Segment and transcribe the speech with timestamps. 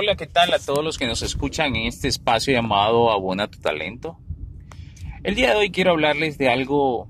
[0.00, 3.58] Hola, ¿qué tal a todos los que nos escuchan en este espacio llamado Abona tu
[3.58, 4.16] talento?
[5.24, 7.08] El día de hoy quiero hablarles de algo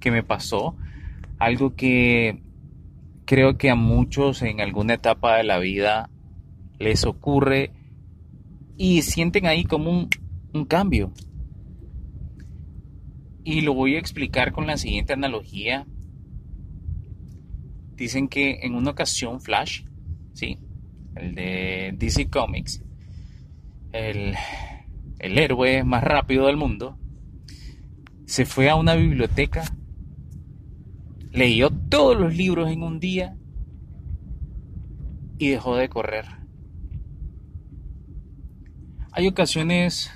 [0.00, 0.78] que me pasó,
[1.38, 2.42] algo que
[3.26, 6.08] creo que a muchos en alguna etapa de la vida
[6.78, 7.70] les ocurre
[8.78, 10.08] y sienten ahí como un,
[10.54, 11.12] un cambio.
[13.44, 15.86] Y lo voy a explicar con la siguiente analogía.
[17.94, 19.82] Dicen que en una ocasión Flash,
[20.32, 20.63] ¿sí?
[21.16, 22.82] El de DC Comics,
[23.92, 24.34] el,
[25.18, 26.98] el héroe más rápido del mundo,
[28.26, 29.64] se fue a una biblioteca,
[31.32, 33.36] leyó todos los libros en un día
[35.38, 36.26] y dejó de correr.
[39.12, 40.10] Hay ocasiones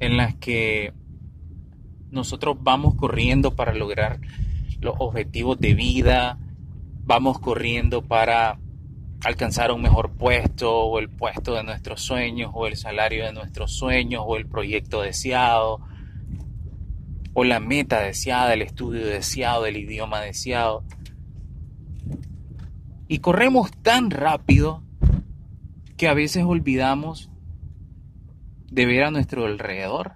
[0.00, 0.92] en las que
[2.10, 4.20] nosotros vamos corriendo para lograr
[4.80, 6.38] los objetivos de vida,
[7.04, 8.58] vamos corriendo para
[9.24, 13.72] alcanzar un mejor puesto o el puesto de nuestros sueños o el salario de nuestros
[13.72, 15.80] sueños o el proyecto deseado
[17.34, 20.82] o la meta deseada, el estudio deseado, el idioma deseado.
[23.06, 24.82] Y corremos tan rápido
[25.96, 27.30] que a veces olvidamos
[28.70, 30.14] de ver a nuestro alrededor,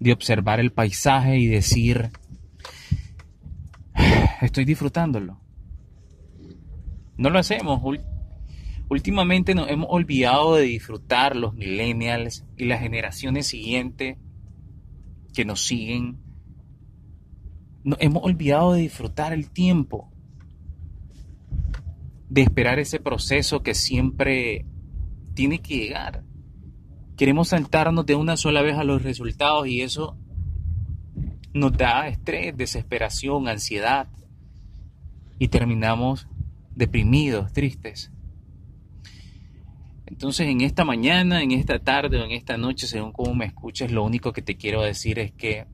[0.00, 2.10] de observar el paisaje y decir,
[4.40, 5.40] estoy disfrutándolo
[7.18, 7.82] no lo hacemos.
[8.88, 14.16] Últimamente nos hemos olvidado de disfrutar los millennials y las generaciones siguientes
[15.34, 16.18] que nos siguen.
[17.84, 20.10] Nos hemos olvidado de disfrutar el tiempo,
[22.30, 24.64] de esperar ese proceso que siempre
[25.34, 26.22] tiene que llegar.
[27.16, 30.16] Queremos saltarnos de una sola vez a los resultados y eso
[31.52, 34.08] nos da estrés, desesperación, ansiedad
[35.38, 36.28] y terminamos
[36.78, 38.12] deprimidos, tristes.
[40.06, 43.90] Entonces en esta mañana, en esta tarde o en esta noche, según como me escuches,
[43.92, 45.66] lo único que te quiero decir es que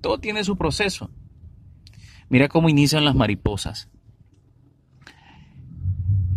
[0.00, 1.10] todo tiene su proceso.
[2.28, 3.90] Mira cómo inician las mariposas.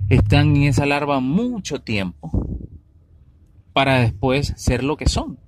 [0.10, 2.32] Están en esa larva mucho tiempo
[3.72, 5.40] para después ser lo que son.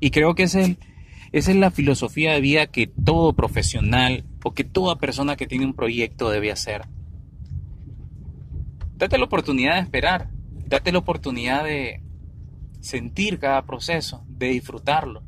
[0.00, 0.48] Y creo que
[1.32, 5.66] esa es la filosofía de vida que todo profesional o que toda persona que tiene
[5.66, 6.82] un proyecto debe hacer.
[8.96, 10.30] Date la oportunidad de esperar,
[10.66, 12.02] date la oportunidad de
[12.80, 15.22] sentir cada proceso, de disfrutarlo.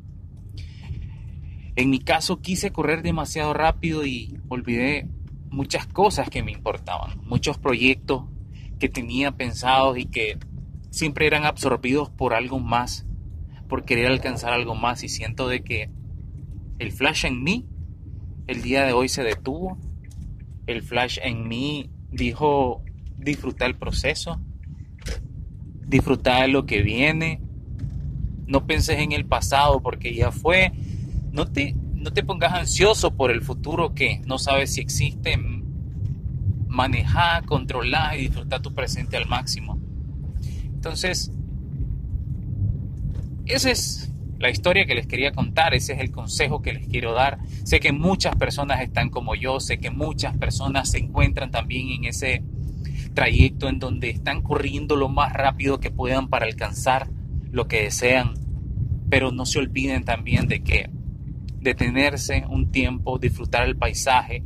[1.75, 5.07] En mi caso quise correr demasiado rápido y olvidé
[5.49, 8.25] muchas cosas que me importaban, muchos proyectos
[8.79, 10.37] que tenía pensados y que
[10.89, 13.07] siempre eran absorbidos por algo más,
[13.73, 15.89] por querer alcanzar algo más y siento de que
[16.77, 17.65] el flash en mí
[18.45, 19.79] el día de hoy se detuvo.
[20.67, 22.83] El flash en mí dijo
[23.17, 24.39] disfrutar el proceso,
[25.87, 27.41] disfrutar lo que viene.
[28.45, 30.71] No penses en el pasado porque ya fue.
[31.31, 35.35] No te, no te pongas ansioso por el futuro que no sabes si existe.
[36.67, 39.79] Manejar, controlar y disfrutar tu presente al máximo.
[40.75, 41.31] Entonces,
[43.45, 47.13] ese es la historia que les quería contar, ese es el consejo que les quiero
[47.13, 47.39] dar.
[47.63, 52.05] Sé que muchas personas están como yo, sé que muchas personas se encuentran también en
[52.05, 52.43] ese
[53.13, 57.07] trayecto en donde están corriendo lo más rápido que puedan para alcanzar
[57.51, 58.33] lo que desean,
[59.09, 60.89] pero no se olviden también de que
[61.59, 64.43] detenerse un tiempo, disfrutar el paisaje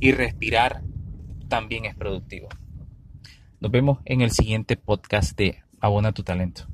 [0.00, 0.82] y respirar
[1.48, 2.48] también es productivo.
[3.60, 6.66] Nos vemos en el siguiente podcast de Abona tu talento.